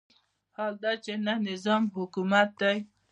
[0.55, 2.77] حال دا چې نه نظام حکومت دی.